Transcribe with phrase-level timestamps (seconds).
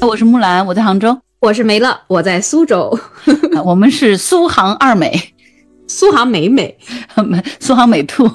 [0.00, 1.18] 我是木兰，我在杭州。
[1.40, 2.98] 我是梅乐，我在苏州。
[3.64, 5.34] 我们是苏杭二美，
[5.86, 6.76] 苏杭美美，
[7.60, 8.28] 苏杭美兔，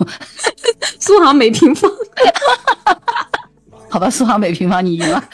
[0.99, 1.89] 苏杭美平方。
[3.89, 5.23] 好吧，苏杭美平方，你赢了。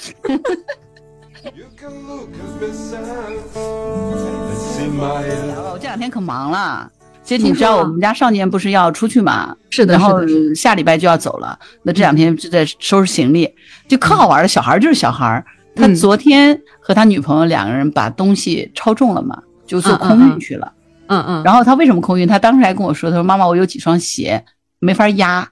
[5.71, 6.89] 我这两天可忙了。
[7.23, 9.55] 其实你知道，我们家少年不是要出去嘛？
[9.69, 10.19] 是的，然后
[10.55, 11.59] 下礼拜就要走了。
[11.83, 13.53] 那这两天就在收拾行李，
[13.87, 14.47] 就可好玩了。
[14.47, 15.43] 小孩就是小孩，
[15.77, 20.73] 他昨天和他女朋友两个人把东西超重了嘛，就坐空运去了。
[21.07, 21.43] 嗯嗯。
[21.43, 22.27] 然后他为什么空运？
[22.27, 24.43] 他当时还跟我说：“他说妈妈，我有几双鞋
[24.79, 25.47] 没法压，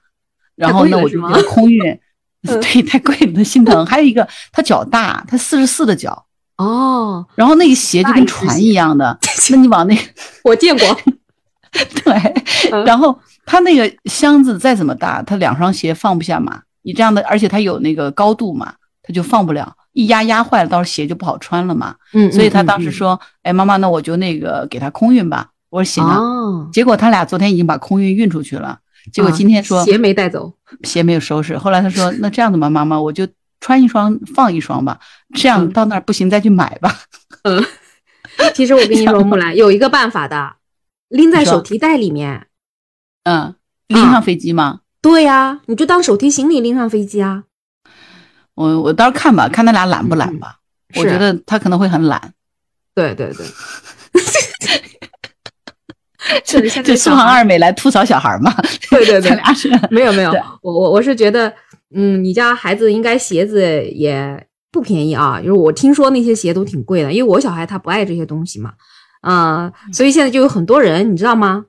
[0.54, 1.80] 然后呢，我就空运。
[2.42, 3.84] 对，太贵了，他心疼。
[3.86, 6.26] 还有一个，他脚大，他四十四的脚
[6.58, 7.26] 哦。
[7.34, 9.18] 然后那个鞋就跟船一样的，
[9.50, 9.98] 那你往那
[10.44, 11.00] 我见过。
[12.04, 16.62] 对，然后他那个箱子再怎么大，他两双鞋放不下嘛。
[16.82, 21.96] 你这样的，而且他有那个高度嘛，他就放不了，一压压坏了，到时候鞋就不好穿了嘛。
[22.12, 26.20] 嗯，所以他当时说：“哎，妈妈，那我就那个给他空运吧。”我说：“行啊。”
[26.70, 28.78] 结果他俩昨天已经把空运运出去了，
[29.10, 30.52] 结果今天说鞋没带走，
[30.82, 31.56] 鞋没有收拾。
[31.56, 33.26] 后来他说：“那这样子吧，妈妈，我就
[33.58, 35.00] 穿一双放一双吧，
[35.34, 36.94] 这样到那儿不行再去买吧。”
[37.44, 37.64] 嗯，
[38.54, 40.56] 其实我跟你说，木兰 有一个办法的。
[41.08, 42.48] 拎在手提袋里面，
[43.24, 43.54] 嗯，
[43.88, 44.80] 拎上飞机吗？
[45.00, 47.44] 对呀，你就当手提行李拎上飞机啊。
[48.56, 50.56] 我我到时候看吧，看他俩懒不懒吧。
[50.96, 52.32] 我觉得他可能会很懒。
[52.94, 53.46] 对对对。
[56.44, 58.52] 这这苏杭二美来吐槽小孩嘛？
[58.90, 60.32] 对对对，俩是没有没有。
[60.60, 61.52] 我我我是觉得，
[61.94, 65.38] 嗯，你家孩子应该鞋子也不便宜啊。
[65.38, 68.72] 就是我听说那些鞋都挺贵的，因为我小孩他不爱这些东西嘛。
[69.20, 71.66] 啊，所以现在就有很多人，你知道吗？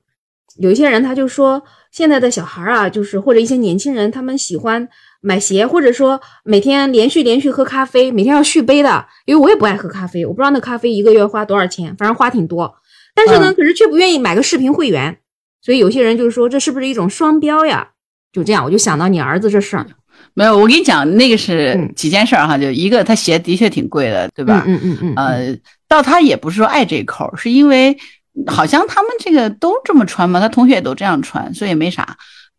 [0.58, 4.90] 有一些人他就说，现在的小孩啊，就是或者一些年轻人，他们喜欢
[5.22, 9.06] 买鞋，或者说每天连续连续喝咖啡，每天要续杯的。
[9.26, 12.76] 因为我也不爱喝咖啡，我不知道那咖啡一个月花多少钱，反正花挺多。
[13.16, 15.18] 但是呢，可是却不愿意买个视频会员。
[15.62, 17.90] 所以有些人就是说，这是不是一种双标呀？
[18.32, 19.86] 就这样，我就想到你儿子这事儿。
[20.34, 24.64] 没有，我跟你讲，那个是几件事儿哈，就一个，他鞋的确挺贵的，对吧？
[24.68, 25.14] 嗯嗯嗯。
[25.16, 25.58] 呃。
[25.90, 27.98] 到他也不是说爱这口，是因为
[28.46, 32.18] 好像他们这个都这么穿嘛，他同学也都这样穿，所以也没啥。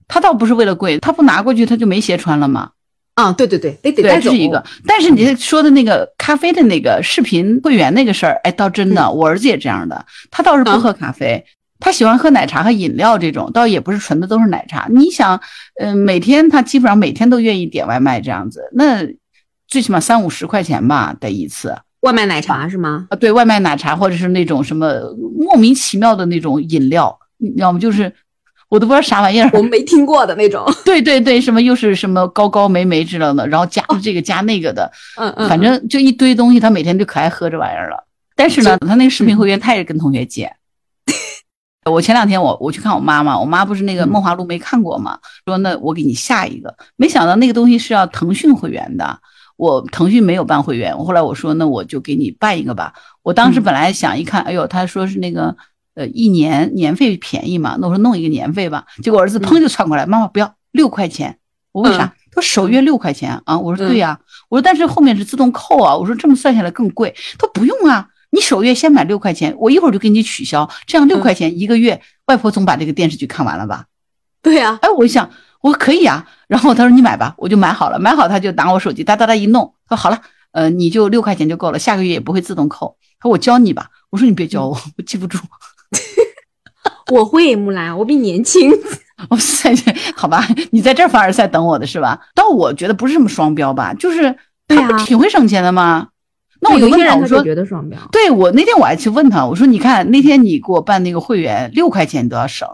[0.08, 2.70] 他倒不是为了贵，他不拿过去他就没鞋穿了吗？
[3.14, 4.30] 啊，对对对，得得带走。
[4.30, 4.64] 这是一个。
[4.86, 10.06] 但是你说的那个咖啡的那个视频会员那个事儿，哎，倒真的，我儿子也这样的。
[10.30, 11.44] 他倒是不喝咖啡，
[11.80, 14.86] 他喜欢喝奶茶和饮料这种，倒也不是纯的都是奶茶。
[14.88, 15.40] 你想，
[15.80, 19.04] 嗯，每天他基本上每天都愿意点外卖这样子，那
[19.66, 21.76] 最起码三五十块钱吧，得一次。
[22.02, 23.08] 外卖奶茶是吗？
[23.10, 24.94] 啊，对外卖奶茶，或者是那种什么
[25.36, 27.18] 莫名其妙的那种饮料，
[27.56, 28.12] 要么就是
[28.68, 30.64] 我都不知道啥玩意儿，我们没听过的那种。
[30.84, 38.04] 对对对，什么又是什么高高梅梅之类的，然后加这个加那个的，嗯嗯，反正就一堆东西，他每天就可爱喝这玩意儿了。
[38.36, 40.52] 但是呢，他那个视频会员他也跟同学借。
[41.90, 49.18] 我前两天我我去看我妈妈，我妈不是那个梦华录没看过吗，说那我给你下一个，没想到那个东西是要腾讯会员的。
[49.56, 52.92] 我腾讯没有办会员，后来我说那我就给你办一个吧。
[53.22, 55.56] 我当时本来想一看，哎呦，他说是那个
[55.98, 58.86] 呃一年年费便宜嘛，那我说弄一个年费吧。
[59.02, 61.38] 结果儿子砰就窜过来，妈妈不要六块钱，
[61.72, 62.14] 我为啥？
[62.30, 67.12] 他说首月六块钱啊，我说对呀，我说但是后面是自动扣啊，我说这么算下来更贵。
[67.36, 73.86] 他说不用啊，你首月先买六块钱，我一会儿就给你取消，这样六块钱一个月，外婆总把这个电视剧看完了吧？
[74.40, 75.28] 对呀，哎，我一想。
[75.60, 80.22] 我说可以啊，然后他说你买吧，我就买好了，买好他就拿我手机哒哒哒一弄，说好了，
[80.52, 82.96] 呃，你就六块钱就够了，下个月也不会自动扣。
[83.18, 85.36] 他说我教你吧，我说你别教我，我记不住。
[87.12, 88.70] 我会木兰，我比你年轻。
[90.14, 92.20] 好吧，你在这凡尔赛等我的是吧？
[92.34, 94.36] 但我觉得不是什么双标吧，就是
[94.68, 96.08] 他不挺会省钱的吗？
[96.60, 97.98] 那我就问他，我说觉得双标。
[98.12, 102.68] 对我那天我还去问他，我说你看那天你给我办那个会员六块钱你都要省。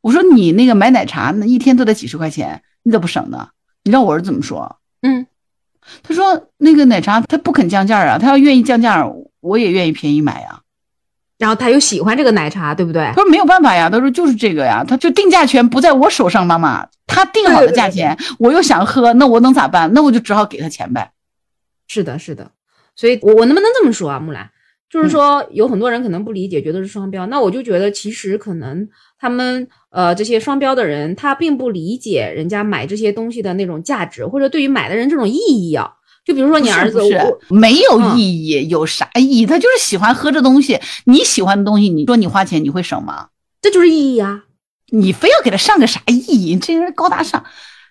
[0.00, 3.48] 我说你那个买奶茶，那一天都得几十块钱，你咋不省呢？
[3.82, 4.76] 你知道我儿子怎么说？
[5.02, 5.26] 嗯，
[6.02, 9.04] 他说那个奶茶他不肯降价啊，他要愿意降价，
[9.40, 10.60] 我也愿意便宜买呀。
[11.38, 13.04] 然后他又喜欢这个奶茶，对不对？
[13.14, 19.92] 他说没有办法呀，他说就是这个呀，他就定价权不在我手上，妈妈，他定好的价钱，我又想喝，那我能咋办？
[19.94, 21.12] 那我就只好给他钱呗。
[21.86, 22.50] 是的，是的，
[22.94, 24.50] 所以我我能不能这么说啊，木兰？
[24.90, 28.88] 就是说有很多人可能不理解，觉得是双标，那我就觉得其实可能
[29.18, 29.68] 他们。
[29.90, 35.92] 呃，这些双标的人，他并不理解人家买这些东西的那种价值，或者对于买的人这种意义啊。
[36.28, 39.46] 就比如说你儿子是，没有意义，有啥意义？
[39.46, 40.78] 他就是喜欢喝这东西。
[41.04, 43.28] 你喜欢的东西，你说你花钱你会省吗？
[43.62, 44.42] 这就是意义啊！
[44.92, 46.54] 你非要给他上个啥意义？
[46.58, 47.42] 这人高大上，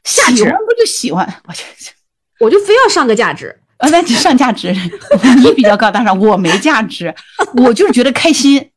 [0.04, 1.42] 喜欢不就喜欢？
[1.48, 1.60] 我就
[2.46, 3.60] 我就非要上个价值。
[3.78, 4.72] 啊，那你上价值，
[5.42, 7.16] 你比较高大上，我没价值，
[7.56, 8.70] 我就是觉得开心，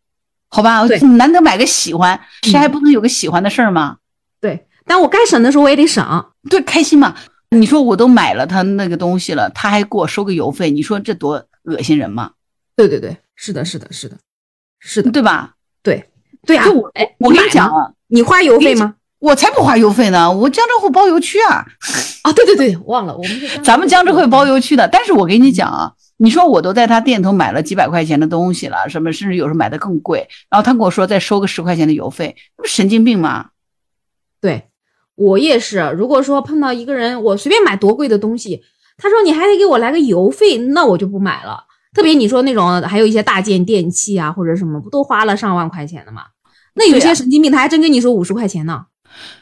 [0.49, 0.87] 好吧？
[1.19, 3.99] 难得买个喜欢，谁还不能有个喜欢的事儿吗？
[4.41, 6.33] 对，但我该省的时候我也得省。
[6.49, 7.15] 对，开心嘛。
[7.57, 12.33] 你说我都买了他那个东西了，他还给我收个邮费，你说这多恶心人嘛，
[12.77, 14.17] 对对对，是的，是的，是的，
[14.79, 15.55] 是的，对吧？
[15.83, 16.05] 对
[16.47, 16.89] 对啊就我。
[16.95, 18.95] 哎，我跟，你讲啊，你花邮费吗？
[19.19, 21.67] 我才不花邮费呢，我江浙沪包邮区啊，
[22.23, 24.89] 啊，对对对，忘了，我们咱们江浙沪包邮区的。
[24.89, 33.51] 但是我跟你讲啊，你说我都在他店头买了几百块钱的东西了，什么甚至有时候买的更贵，然后他跟我说再收个十块钱的邮费，那不神经病吗？
[34.41, 34.70] 对
[35.21, 35.79] 我也是。
[35.97, 38.63] 如果说碰到一个人，我随便买多贵的东西，
[38.97, 41.65] 他说你还得给我来个邮费，那我就不买了。
[41.95, 46.23] 特别你说那种还有一些大件电器啊或者什么，不都花了上万块钱的吗？
[46.75, 48.87] 那有些神经病他还真跟你说五十块钱呢。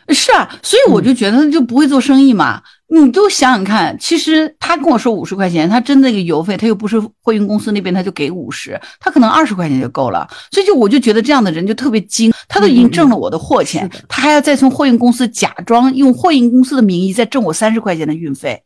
[0.08, 2.62] 是啊，所以我就觉得他就不会做生意嘛。
[2.90, 10.26] 你就想想看，其实他跟我说五十块钱，他真的那个邮费，他又不是货运公司那边他就给五十，他可能二十块钱就够了。
[10.50, 18.62] 所以就我就觉得这样的人就特别精，他都已经挣了我的货钱，他还要再从货运公司假装用货运公司的名义再挣我三十块钱的运费，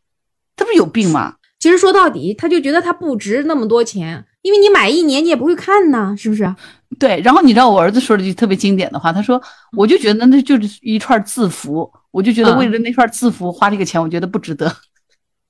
[0.55, 1.35] 他不是有病吗？
[1.59, 6.53] 其实说到底，他就觉得他不值那么多钱，因为你买一年你也不会看呐，是不是？
[6.99, 9.41] 对，然后你知道我儿子说了句特别经典的话，他说
[9.75, 14.67] ：“我就觉得那就是一串字符，我就觉得嗯为了那串字符花这个钱，我觉得不值得。”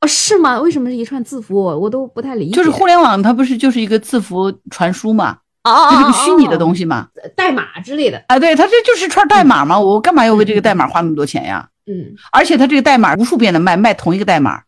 [0.02, 0.60] 哦，是吗？
[0.60, 1.56] 为什么是一串字符？
[1.56, 2.56] 我我都不太理解。
[2.56, 7.08] 就是互联网，它不是就是一个字符传输嘛，哦就是个虚拟的，东西嘛。
[7.36, 8.24] 代码之类的。
[8.28, 11.70] 啊，对，它这就是串代码嘛，我干嘛要为这个代码花那么多钱呀？
[11.86, 14.64] 嗯而且它这个代码无数遍的卖，卖同一个代码。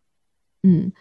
[0.63, 0.92] 嗯，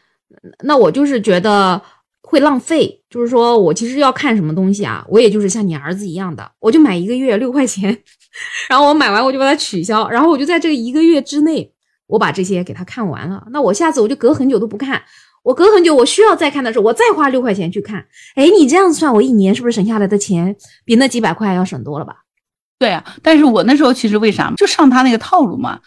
[0.64, 1.80] 那我就是觉得
[2.22, 3.00] 会浪费。
[3.08, 7.96] 就是说我其实要看什么东西啊，我也就是像你儿子一样的，我就买一个月六块钱，
[8.68, 11.72] 然后我买完我就把它取消，然后我就在这个一个月之内，
[12.06, 13.46] 我把这些给他看完了。
[13.50, 15.02] 那我下次我就隔很久都不看。
[15.42, 18.06] 我隔很久，我需要再看的时候，我再花六块钱去看。
[18.34, 22.16] 哎，你这样子算，我一年是不是省下来的钱比那几百块要省多了吧？
[22.78, 25.78] 对啊，但是我那时候其实为啥就上他那个套路嘛？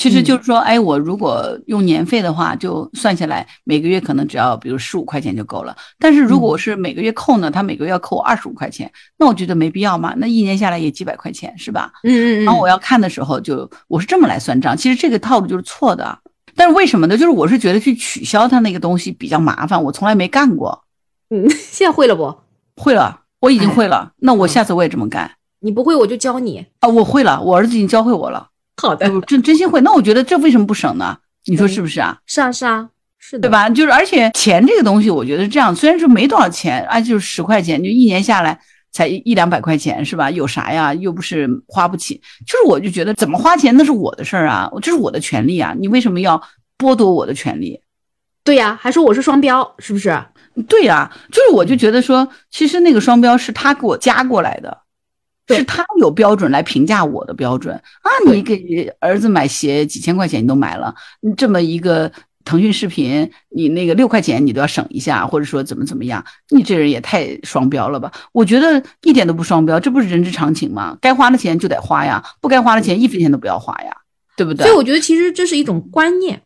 [0.00, 5.76] 其实就是说，哎，我如果用年费的话，就算下来每个月可能只要比如十五块钱就够了。
[5.98, 10.14] 但是如果我是每个月扣呢，他每个月要扣我二十五块钱，那我觉得没必要嘛。
[10.16, 11.92] 那一年下来也几百块钱是吧？
[12.02, 12.44] 嗯嗯嗯。
[12.46, 14.74] 然后我要看的时候就，我是这么来算账。
[14.74, 16.18] 其实这个套路就是错的，
[16.56, 17.18] 但是为什么呢？
[17.18, 20.82] 就是我是觉得去取消他那个东西比较麻烦，我从来没干过。
[21.28, 22.34] 嗯，现在会了不？
[22.76, 24.12] 会了，我已经哎会了。
[24.16, 25.30] 那我嗯下次我也这么干
[25.60, 26.64] 你不会我就教你。
[26.78, 26.88] 啊！
[26.88, 28.48] 我会了，我儿子已经教会我了，
[28.80, 29.80] 好的真真心会。
[29.82, 31.16] 那我觉得这为什么不省呢？
[31.44, 32.18] 你说是不是啊？
[32.26, 32.88] 是啊是啊，
[33.18, 33.50] 是的，对？
[33.50, 33.68] 吧？
[33.68, 38.58] 就是而且钱这个东西，我觉得这样，虽然说没多少钱，啊，就是十块钱，就一年下来
[38.92, 40.30] 才一一两百块钱，是吧？
[40.30, 40.94] 有啥呀？
[40.94, 42.20] 又不是花不起。
[42.46, 46.40] 就是我就觉得怎么花钱那是我的事儿啊，这是我的权利啊，你为什么要
[46.78, 47.80] 剥夺我的权利？
[48.42, 50.18] 对呀、还说我是双标，是不是？
[50.66, 54.89] 对呀、就是我就觉得说，其实那个双标是他给我加过来的，对
[55.56, 58.10] 是他有标准来评价我的标准啊。
[58.26, 62.10] 你给儿子买鞋几千块钱你都买了，你这么一个
[62.44, 68.10] 腾讯视频，你那个六块钱你都要省一下，或者说怎么怎么样，你这人也太双标了吧？
[68.32, 70.96] 我觉得一点都不双标，这不是人之常情吗？
[71.00, 73.94] 该花的钱就得花呀，不该花的钱一分钱都不要花呀，
[74.36, 74.76] 对不对所以？
[74.76, 76.40] 我觉得其实这是一种观念，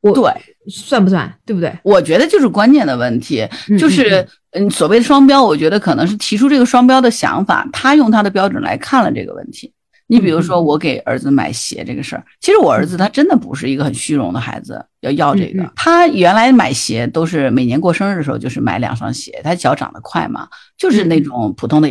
[0.00, 0.30] 我对。
[0.68, 1.32] 算不算？
[1.44, 1.72] 对不对？
[1.84, 9.72] 我觉得就是观念的问题，嗯就是嗯，所谓的双标，我觉得可能是提出这个双标的想法，他用他的标准来看了这个问题。
[10.08, 15.68] 你比如说，嗯我给儿子买鞋这个事儿，其实我儿子他真的不是一个很虚荣的孩子，要要这个。
[15.76, 21.88] 他原来买鞋都是每年过生日的时候就是买两双鞋，他脚长得快嘛，就是那种普通的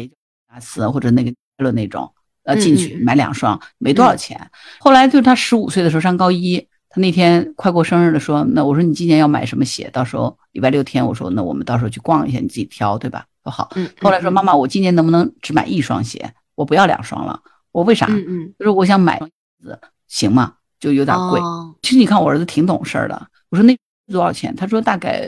[0.48, 2.12] 阿斯或者那个乐那种，
[2.44, 4.50] 呃，进去买两双没多少钱。
[4.80, 9.90] 后来就是他十五岁的时候上高一，他那天快过生日了，说那我说你今年要买什么鞋？
[9.92, 13.26] 到时候礼拜六天，我说那我们到时候去逛一下，你自己挑，对吧？
[13.44, 13.70] 说好。
[13.76, 16.34] 嗯，后来说妈妈，我今年能不能只买一双鞋？
[16.56, 17.38] 我不要两双了。
[17.74, 18.06] 我为啥？
[18.06, 19.20] 嗯嗯，就是我想买
[19.62, 20.54] 子，行吗？
[20.80, 21.38] 就有点贵。
[21.42, 23.28] 哦其实你看我儿子挺懂事儿的。
[23.50, 23.78] 我说那
[24.10, 24.56] 多少钱？
[24.56, 25.28] 他说大概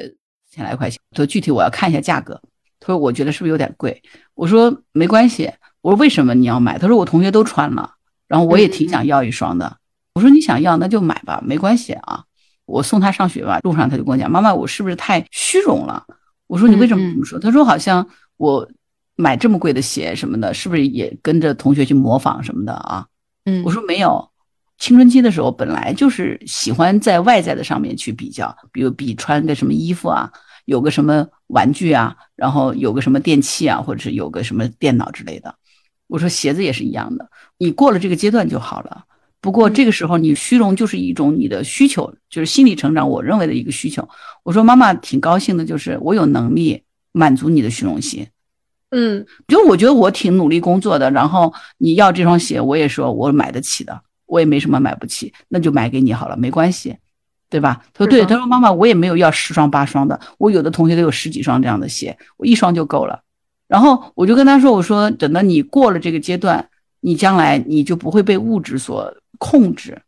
[0.50, 0.98] 千来块钱。
[1.12, 2.42] 他说具体我要看一下价格。
[2.80, 4.02] 他说我觉得是不是有点贵？
[4.36, 5.52] 我说没关系。
[5.82, 6.78] 我说为什么你要买？
[6.80, 7.92] 他说我同学都穿了，
[8.26, 9.76] 然后我也挺想要一双的。
[10.18, 12.24] 我说你想要那就买吧，没关系啊。
[12.66, 16.04] 我送他上学吧，路上他就跟我讲，妈妈，我是不是太虚荣了？
[16.48, 17.38] 我说你为什么这么说？
[17.38, 18.04] 他说好像
[18.38, 18.68] 我
[19.16, 23.06] 买这么贵的鞋什么的，是不是也跟着同学去模仿什么的啊？
[23.46, 24.28] 嗯，我说没有，
[24.80, 30.32] 青春期的时候本来就是喜欢在外在的上面去比较，比如比穿个什么衣服啊，
[30.66, 35.54] 有个什么玩具啊，然后有个什么电器啊，或者是有个什么电脑之类的。
[36.08, 39.04] 我说鞋子也是一样的，你过了这个阶段就好了。
[39.40, 44.08] 不过这个时候你虚荣就是一种你的需求，就是心理成长，我认为的一个需求。
[44.44, 48.28] 我说妈妈挺高兴的，就是我有能力满足你的虚荣心。
[48.90, 56.96] 嗯，就我觉得我挺努力工作的，然后你要这双鞋，我也说我买得起的，我也没什么买不起，那就买给你好了，没关系，
[57.50, 57.84] 对吧？
[57.94, 63.22] 他说对，他说妈妈，我也没有要十双八双的，我有的同学都有十几双这样的鞋，我一双就够了。
[63.68, 66.70] 然后我就跟他说，我说等到你过了这个阶段，
[67.02, 70.02] 你将来你就不会被物质所控制，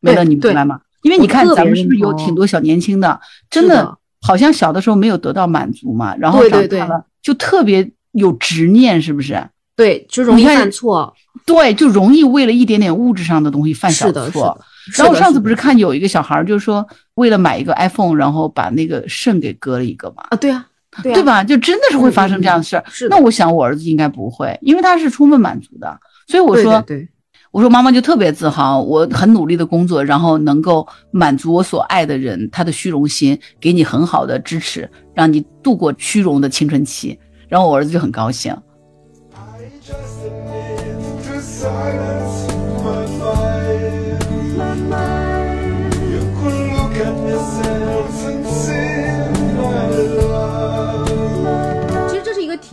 [0.00, 0.80] 没了，你明白吗？
[1.02, 7.90] 因为你看咱们是不是有挺多小年轻的，真的好像小的时候没有得到满足嘛，然后长大了就特别。
[8.12, 9.38] 有执念是不是？
[9.76, 11.14] 对，就容易犯错。
[11.44, 14.58] 对，就容易为了一点点物质上的东西犯小错。
[14.96, 20.24] 然后我上次不是看有一个小孩，就是说为了买一个 iPhone，然后把那个肾给割了一个嘛？
[20.30, 20.66] 啊，对啊，
[21.02, 21.44] 对吧？
[21.44, 22.82] 就真的是会发生这样的事儿。
[22.88, 23.06] 是。
[23.08, 26.00] 那我想我儿子应该不会，因为他是充分满足的。
[26.26, 27.06] 所以我说，对，
[27.56, 37.18] 我说妈妈就特别自豪，我很努力的工作，然后能够满足我所爱的人他的虚荣心，给你很好的支持，让你度过虚荣的青春期。
[37.48, 38.54] 然后我儿子就很高兴。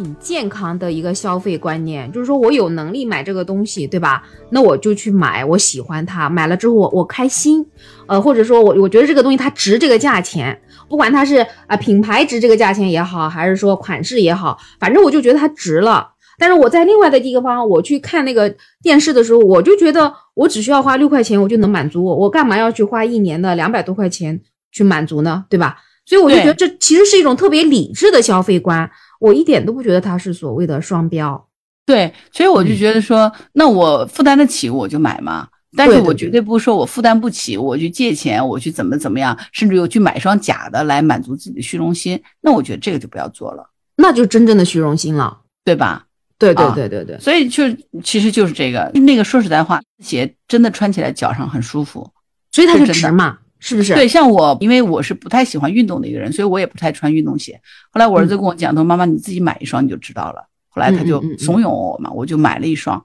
[0.03, 4.21] 挺健康的一个消费观念，就是说我有能力买这个东西，对吧？
[4.49, 7.65] 那我就去买，我喜欢它，买了之后我我开心，
[8.07, 10.59] 呃，或者说我我觉得这个东西它值这个价钱。
[10.89, 16.09] 不管它是啊品牌值这个价钱也好，还是说款式也好，反正我就觉得它值了。
[16.37, 24.41] 但是我在另外的地方，我去看那个电视的时候，我就觉得我只需要花六块钱，我就能满足我，我干嘛要去花一年的两百多块钱
[24.71, 25.45] 去满足呢？
[25.49, 25.77] 对吧？
[26.05, 28.89] 所以我就觉得这其实是一种特别理智的消费观，
[29.23, 31.47] 我一点都不觉得它是所谓的双标。
[31.85, 35.47] 对，所以我就觉得说，那我负担得起我就买嘛。
[35.75, 46.05] 但是我绝对不说我负担不起，我去借钱，我去怎么怎么样，甚至又去买双假的来满足自己的虚荣心，那我觉得这个就不要做了，那就真正的虚荣心了，对吧？
[46.37, 47.63] 对对对对对，所以就
[48.03, 52.07] 其实就是这个那个说实在话，鞋真的穿起来脚上很舒服，
[52.51, 53.93] 所以它是值嘛，是不是？
[53.93, 57.57] 对，像我，因为我是不太喜欢运动的一个人，所以我也不太穿运动鞋。
[57.91, 60.45] 后来我儿子跟我讲，他说妈妈你自己买一双你就知道了。
[60.67, 63.01] 后来他就怂恿我嘛，我就买了一双，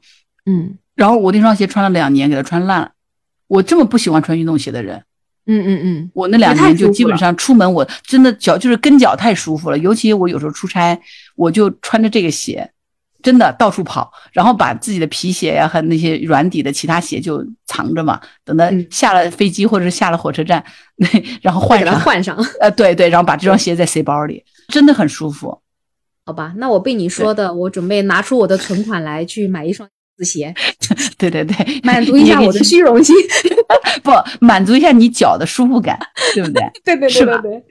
[0.46, 0.76] 嗯。
[0.96, 2.90] 然后我那双鞋穿了两年，给它穿烂了。
[3.46, 5.00] 我这么不喜欢穿运动鞋的人，
[5.46, 9.78] 嗯嗯嗯，我那两年就基本上出门，我真的脚就是跟脚太舒服了。
[9.78, 11.00] 尤其我有时候出差，
[11.36, 12.68] 我就穿着这个鞋，
[13.22, 18.20] 真的到处跑，然后把自己的皮鞋呀和那些软底的其他鞋就藏着嘛。
[18.44, 20.64] 等到下了飞机或者是下了火车站，
[21.42, 22.36] 然后换上换上。
[22.60, 25.60] 呃，对对，然后把这双鞋再塞包里，真的很舒服。
[26.24, 29.88] 好吧，那我被你说的，我准备拿出我的存款来去买一双。
[30.24, 30.52] 鞋，
[31.16, 33.14] 对 对对，满足一下我的虚荣心，
[34.02, 34.10] 不
[34.40, 35.96] 满足一下你脚的舒服感，
[36.34, 36.60] 对不对？
[36.84, 37.64] 对对对对对。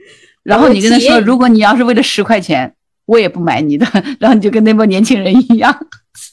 [0.44, 2.74] 然后你跟他说，如果你要是为了十块钱，
[3.08, 3.84] 我也不买你的。
[4.20, 5.76] 然后你就跟那帮年轻人一样。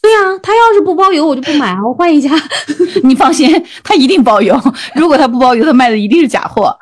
[0.01, 2.29] 对呀，他要是不包邮，我就不买啊， 我换一家。
[3.03, 3.49] 你放心，
[3.83, 4.55] 他一定包邮。
[4.93, 6.77] 如果他不包邮，他卖的一定是假货。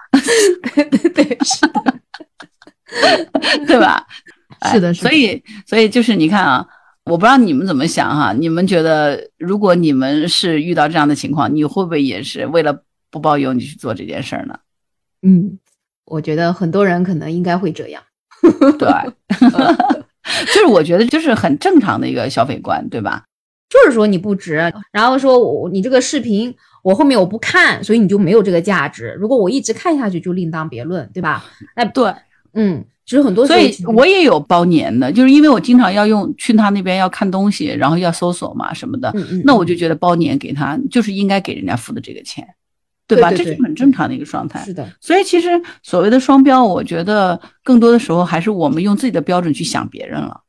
[0.75, 1.99] 对对对，是的，
[3.67, 4.05] 对吧？
[4.71, 6.65] 是的，所以所以就是你看啊。
[7.05, 8.31] 我不知道你们怎么想哈？
[8.31, 12.73] 你们觉得，如果你们是遇到这样的情况，你会不会也是为了
[13.11, 14.57] 不包邮你去做这件事儿呢？
[15.21, 15.59] 嗯，
[16.05, 18.01] 我觉得很多人可能应该会这样。
[18.77, 18.87] 对，
[20.47, 23.23] 就是我觉得就是很正常的一个消费观，对吧？
[23.69, 29.15] 就是说你不值，然后说我你这个视频我后面我不看，所以你就没有这个价值。
[29.19, 31.45] 如果我一直看下去，就另当别论，对吧？
[31.75, 32.13] 哎，对，
[32.53, 32.85] 嗯。
[33.05, 42.47] 其实很多，所以我也有包年的，就是因为我经常要用去他那边要看东西，然后要搜索嘛什么的，那我就觉得包年给他就是应该给人家付的这个钱，
[43.07, 43.31] 对吧？
[43.31, 44.63] 这是很正常的一个状态。
[44.63, 45.49] 是的，所以其实
[45.81, 50.41] 所谓的双标，我觉得更多的时候还是我们用自己的标准去想别人了。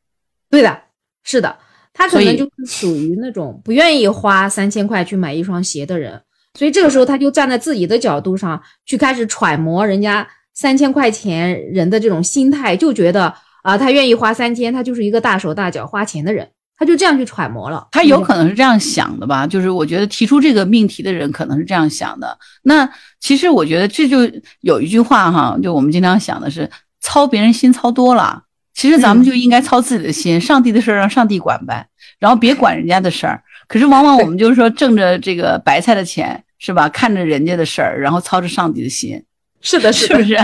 [0.50, 0.78] 对的，
[1.23, 1.56] 是的，
[1.92, 6.23] 他可能就是属于那种不愿意花三千块去买一双鞋的人，
[6.58, 10.26] 所以这个时候他就站在自己的角度上去开始揣摩人家。
[10.56, 13.34] 三千块钱人的这种心态，就觉得
[13.64, 17.87] 啊，他愿意花三千，他就是一个大手大脚花钱的人，他就这样去揣摩了。
[17.93, 19.47] 他有可能是这样想的吧？
[19.47, 22.37] 就是我觉得提出这个命题的人可能是这样想的。
[22.62, 22.88] 那
[23.21, 24.19] 其实我觉得这就
[24.61, 26.69] 有一句话哈，就我们经常想的是
[27.00, 28.43] 操别人心操多了，
[28.75, 31.87] 其实咱们就应该操自己的心，上帝的事儿让上帝管呗，
[32.19, 33.43] 然后别管人家的事儿。
[33.69, 36.88] 可是往往我们就是说挣着这个白菜的钱是吧？
[36.88, 39.23] 看着人家的事儿，然后操着上帝的心。
[39.61, 40.37] 是的，是不是？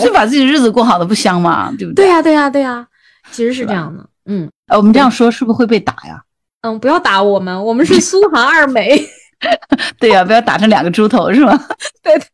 [0.00, 1.72] 是把自己日子过好的不香吗？
[1.78, 2.06] 对不对？
[2.06, 2.86] 对呀，对呀，对呀，
[3.30, 4.04] 其实是这样的。
[4.26, 6.22] 嗯，呃，我们这样说是不是会被打呀？
[6.62, 9.00] 嗯，不要打我们，我们是苏杭二美。
[10.00, 11.52] 对呀、不要打成两个猪头是吗？
[12.02, 12.26] 对对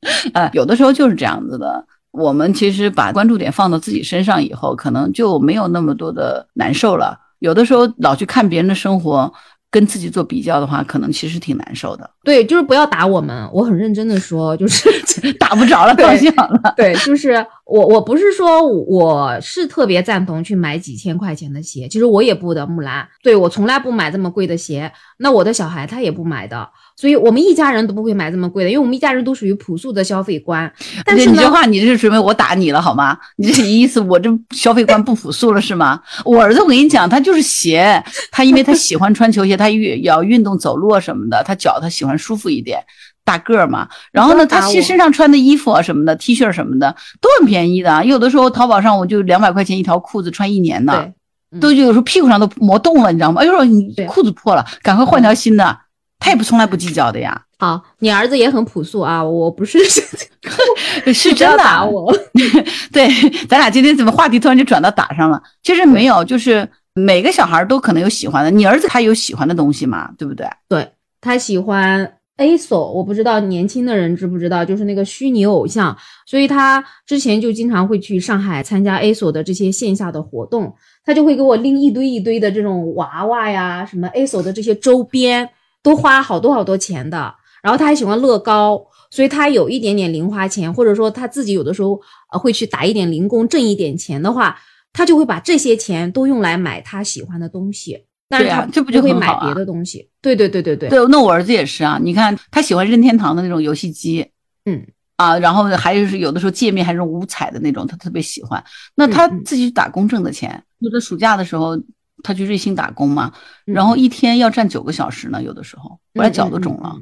[0.00, 1.84] 对，啊， 有的时候就是这样子的。
[2.12, 7.16] 我们其实把关注点放到自己身上以后，可能就没有那么多的难受了。
[7.38, 9.32] 有的时候老去看别人的生活，
[9.70, 12.10] 跟自己做比较的话，可能其实挺难受的。
[12.22, 13.48] 对，就是不要打我们。
[13.52, 14.88] 我很认真的说，就是
[15.40, 16.74] 打不着了，对放心好了。
[16.76, 24.92] 对，就是我，我不是说我是特别赞同去买几千块钱的鞋，其实我也不的，木兰，对我从来不买这么贵的鞋。
[25.16, 30.70] 那我的小孩他也不买的，所以我们一家人都不会买这么贵的，因为我们一家人都属于朴素的消费观。
[31.04, 33.16] 但是，你这话，你这是准备我打你了好吗？
[33.36, 36.00] 你这意思，我这消费观不朴素了是吗？
[36.24, 42.82] 我儿子，我跟你讲，他就是鞋，他因为他喜欢穿球鞋，他运要运动走路啊什么的，他脚他喜欢舒服一点。
[43.22, 48.04] 大个儿嘛，然后呢，他其实身上穿的衣服啊什么的，T 恤什么的都很便宜的。
[48.04, 51.06] 有的时候淘宝上我就两百块钱一条裤子穿一年呢，
[51.52, 53.40] 嗯都有时候屁股上都磨洞了，你知道吗？
[53.42, 55.78] 哎呦，你裤子破了，赶快换条新的。
[56.18, 57.40] 他也不从来不计较的呀。
[57.58, 59.78] 好，你儿子也很朴素啊，我不是
[61.14, 62.12] 是真的 打我。
[62.92, 63.08] 对，
[63.48, 65.40] 咱俩今天怎么话题突然就转到打上了？
[65.62, 68.50] 其实没有，就是每个小孩都可能有喜欢的。
[68.50, 70.10] 你儿子他有喜欢的东西嘛？
[70.18, 70.46] 对不对？
[70.68, 70.90] 对
[71.20, 75.96] 他喜欢 ASO，我不知道年轻的人知不知道，就是那个虚拟偶像，
[76.26, 80.74] 所以他之前就经常会去上海参加 ASO 的这些线下的活动，
[81.04, 85.50] 他就会给我拎一堆一堆的这种娃娃呀，什么 ASO 的这些周边，
[85.82, 87.34] 都花好多好多钱的。
[87.62, 92.00] 然后他还喜欢乐高，所以他有一点点零花钱，或者说他自己有的时候
[92.32, 94.58] 呃会去打一点零工挣一点钱的话，
[94.94, 98.06] 他就会把这些钱都用来买他喜欢的东西。
[98.30, 100.08] 但是他这不就会买别的东西？
[100.22, 100.88] 对对对对对。
[100.88, 101.98] 对，那我儿子也是啊。
[102.00, 104.26] 你看他喜欢任天堂的那种游戏机，
[104.64, 108.64] 嗯啊，然后还有是有的时候界面还是五彩的那种，他特别喜欢。
[108.94, 111.76] 那他自己打工挣的钱，有的暑假的时候
[112.22, 113.32] 他去瑞幸打工嘛，
[113.66, 116.96] 然后一天要站九个小时呢，有的时候我来脚都肿了。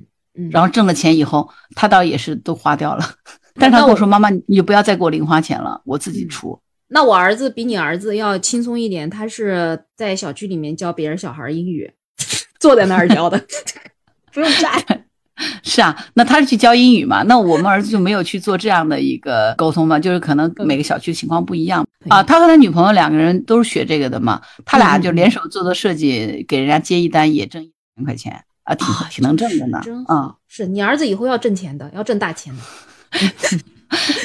[0.52, 3.04] 然后挣了钱以后，他倒也是都花掉了，
[3.54, 6.56] 但是他跟我说：“妈妈，你就不要再给我零花钱了，我自己出。”
[6.88, 11.90] 那我儿子比你儿子要轻松一点，他是在小区里面教别人小孩英语，
[12.59, 13.42] 坐在那儿教的，
[14.33, 15.05] 不用站。
[15.62, 17.22] 是啊，那他是去教英语嘛？
[17.22, 19.96] 那我们儿子就没有去做这样的一个沟通嘛？
[19.96, 22.20] 就是可能每个小区情况不一样啊。
[22.22, 28.42] 他和他女朋友两个人都是学这个的嘛，他俩就联手做做设计，给人家接一单也挣一千块钱。
[28.64, 32.62] 啊，挺挺能挣的呢，啊、嗯，是你儿子以后要挣钱的，要挣大钱的。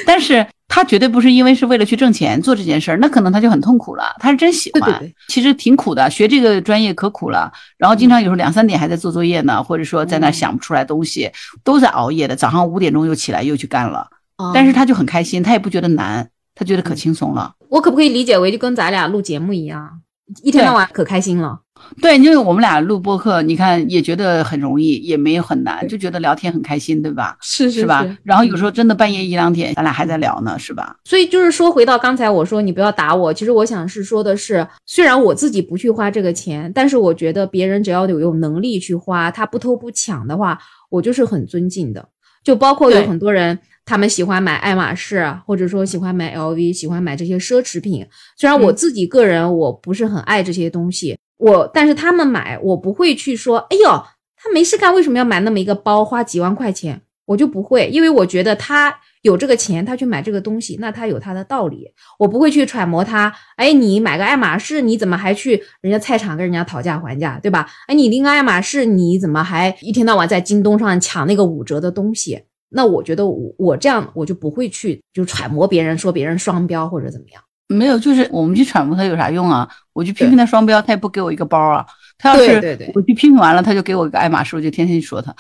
[0.06, 4.06] 但是他绝对不是因为是为了去挣钱做这件事儿，那可能他就很痛苦了。
[4.18, 7.52] 他是真喜欢，对对对其实挺苦的，学这个专业可苦了。
[7.78, 11.32] 然后经常有时候两三点还在做作业呢，或者说在那想不出来东西，
[11.64, 12.36] 都在熬夜的。
[12.36, 14.08] 早上五点钟又起来又去干了，
[14.38, 17.54] 哦、但是他就很开心，他也不觉得难，他觉得可轻松了。
[17.70, 20.02] 我可不可以理解为就跟咱俩录节目一样，
[20.42, 21.60] 一天到晚可开心了？
[22.02, 27.38] 对，因为我们俩录播客，你看也觉得很容易，也没有很难，就觉得聊天很开心，对吧？
[27.42, 28.08] 是是是吧？
[28.24, 30.96] 然后有时候真的半夜一两点，咱俩还在聊呢，是吧？
[31.04, 40.58] 所以就是说，回到刚才我说你不要打我，其实我想是说的是，虽然我自己不去花这个钱，但是我觉得别人只要有有能力去花，他不偷不抢的话，
[40.90, 42.08] 我就是很尊敬的。
[42.44, 48.06] 就包括有很多人，他们喜欢买爱马仕，或者说喜欢买 LV，喜欢买这些奢侈品。
[48.38, 51.18] 虽然我自己个人我不是很爱这些东西。
[51.38, 54.04] 我，但是他们买，我不会去说，哎呦，
[54.38, 57.02] 他没事干，为什么要买那么一个包，花几万块钱？
[57.26, 63.34] 我就不会，因为我觉得他有这个钱，他去买这个东西，那他有他的道理，我不会去揣摩他。
[63.58, 67.66] 哎，你买个爱马仕，你怎么还去人家菜场跟人家讨价还价，对吧？
[67.88, 72.44] 哎，你拎个爱马仕，你怎么还一天到晚在京东上抢那个五折的东西？
[72.74, 77.42] 那我觉得我我这样我就不会去就揣摩别人，说别人双标或者怎么样。
[77.68, 79.68] 没有，就是我们去揣摩他有啥用啊？
[79.94, 81.86] 我去批评他双标，他也不给我一个包啊。
[82.18, 85.34] 他要是我去批评完了，他就给我一个爱马仕，我就天天说他。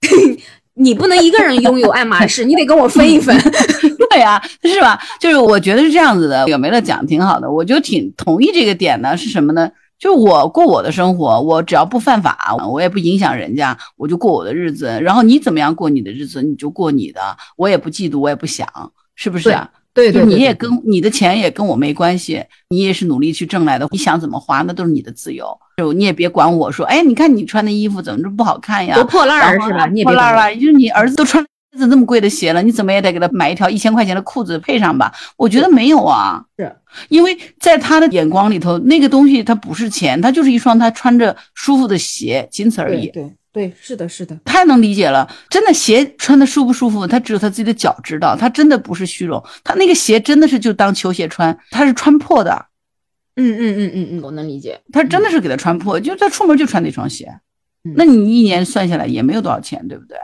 [0.78, 3.34] 你不能一个人拥有爱马仕，你得跟我分一分。
[4.10, 5.00] 对呀、啊，是吧？
[5.18, 9.16] 就是我觉得是这样子的，有没了讲挺好的，我就挺同意这个点的。
[9.16, 9.70] 是什么呢？
[9.98, 14.86] 就我过我的生活，我只要不犯法，我也不影响人家，我就过我的日子。
[15.02, 17.20] 然后你怎么样过你的日子，你就过你的，
[17.56, 18.66] 我也不嫉妒，我也不想，
[19.14, 19.70] 是不是、啊？
[19.94, 28.94] 对对，你也跟你的钱也跟我没关系，你也是努力去挣来的，你想怎么花那都是你的自由，就你也别管我说，哎，你看你穿的衣服怎么这么不好看呀？
[28.94, 29.86] 多破烂儿是吧？
[29.86, 31.42] 你也破烂了，就是你儿子都穿
[31.78, 35.12] 这么贵的鞋了，你怎么也得给他买一条一千块钱的裤子配上吧？
[35.36, 36.74] 我觉得没有啊，是
[37.08, 43.08] 因为在他的眼光里头，那个东西它不是钱，它就是一双他穿着舒服的鞋，仅此而已。
[43.08, 43.30] 对。
[43.52, 45.26] 对，是的，是的，太能理解了。
[45.48, 48.36] 真的鞋穿的舒不舒服，他只有他自己的脚知道。
[48.36, 52.66] 他真的不是虚荣，他那个鞋真的是就当球鞋穿，他是穿破的。
[53.36, 54.78] 嗯嗯嗯嗯嗯，我能理解。
[54.92, 57.32] 他真的是给他穿破，就他出门就穿那双鞋。
[57.96, 60.18] 那你一年算下来也没有多少钱，对不对？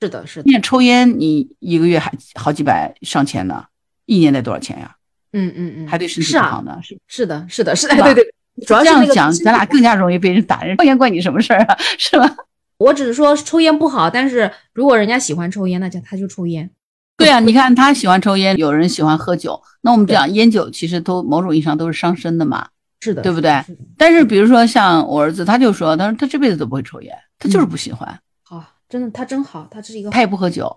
[0.00, 0.44] 是的，是的。
[0.46, 3.64] 你看抽烟，你一个月还好几百上千呢，
[4.06, 4.94] 一年得多少钱呀？
[5.32, 6.78] 嗯嗯嗯，还对身体不好呢。
[6.82, 8.34] 是是的，是的，是的，对对。
[8.66, 10.76] 主要这样讲，咱俩更加容易被人打人。
[10.78, 11.76] 抽烟关你什么事儿啊？
[11.96, 12.28] 是吧？
[12.78, 16.68] 我只是说抽烟不好，但是如果人家喜欢抽烟，那就他就抽烟。
[17.16, 22.68] 对啊，你看他喜欢抽烟，有人喜欢喝酒，那我们讲烟酒其实都某种意义上都是伤身的嘛，
[23.00, 23.62] 是的，对不对？
[23.96, 28.08] 但是比如说像我儿子，他就说，他说他这辈子都不会抽烟，他就是不喜欢。
[28.08, 28.16] 好，
[28.88, 30.10] 真的，他真好，他是一个。
[30.10, 30.74] 他也不喝酒，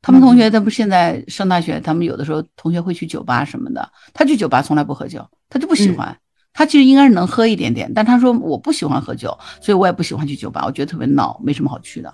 [0.00, 6.16] 他们同学他不现在上大学，他们有的时候同学会去酒吧什么的，他去酒吧从来不喝酒，他就不喜欢。
[6.52, 12.12] 他其实应该是能喝一点点，但他说我不喜欢喝酒，所以我也不喜欢去酒吧，我觉得特别闹，没什么好去的，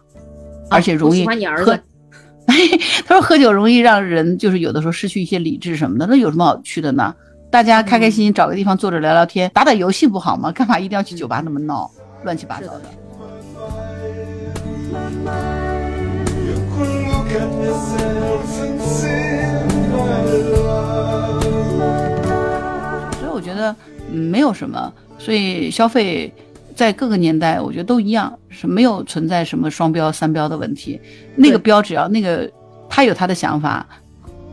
[0.71, 1.25] 而且容易
[1.65, 1.79] 喝。
[3.07, 7.15] 他说喝酒容易让人就是有的时候失去一些理智什么的，那有什么好去的呢？
[7.51, 10.53] 大家开开心心找个地方坐着聊聊天，打打游戏不好吗？
[10.53, 11.91] 干嘛一定要去酒吧那么闹，
[12.25, 13.06] 乱七八糟的？
[23.19, 23.75] 所以我觉得
[24.11, 26.33] 嗯没有什么，所以消费。
[26.75, 31.01] 在各个年代，我觉得都一样，是没有存在什么双标、三标的问题。
[31.35, 32.53] 那个标只要那个
[32.87, 33.87] 他有他的想法，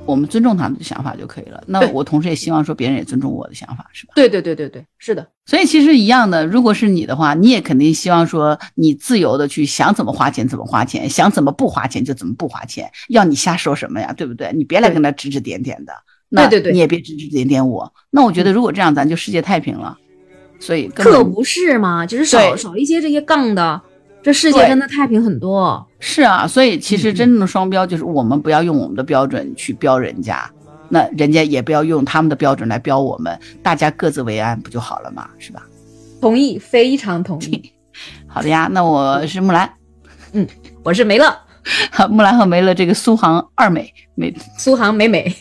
[0.05, 1.63] 我们尊重他们的想法就可以了。
[1.65, 4.13] 那我同时也希望说别人也尊重我的想法，是吧？
[4.15, 5.25] 对对对对对，是的。
[5.45, 12.91] 所以其实一样的，如果是你的话，你也肯定希望说你自由的去想怎么花钱怎么花钱，想怎么不花钱就怎么不花钱。
[13.09, 14.11] 要你瞎说什么呀？
[14.11, 14.51] 对不对？
[14.53, 15.93] 你别来跟他指指点点的。
[16.29, 17.93] 对对对，你也别指指点点我。
[18.09, 19.97] 那我觉得如果这样，咱就世界太平了。
[20.59, 23.81] 所以可不是嘛，就是少少一些这些杠的，
[24.23, 25.85] 这世界真的太平很多。
[25.99, 30.49] 是啊，所以其实真正的双标就是我们不要用我们的标准去标人家，
[30.89, 35.61] 那人家也不要用他们的标准来标我们，大家各自为安不就好了嘛，是吧？
[36.21, 37.71] 同意，非常同意。
[38.25, 39.69] 好的呀，那我是木兰，
[40.31, 40.47] 嗯，
[40.83, 41.25] 我是梅乐。
[41.91, 45.33] 好，木兰和梅乐这个苏杭二美美，苏杭美美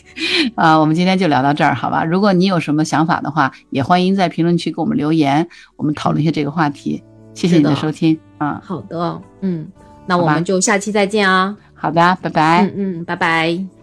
[0.55, 2.05] 啊，我们今天就聊到这儿，好吧？
[2.05, 7.03] 如果你有什么想法的话，也欢迎在评论区给我们留言，我们讨论一下这个话题。
[7.33, 9.67] 谢谢你的收听啊，好的，嗯，
[10.05, 13.82] 那我们就下期再见啊，好的，拜拜，嗯嗯，拜拜。